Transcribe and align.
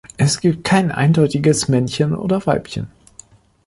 Es 0.17 0.39
gibt 0.39 0.63
kein 0.63 0.91
eindeutiges 0.91 1.67
Männchen 1.67 2.15
oder 2.15 2.43
Weibchen. 2.47 2.87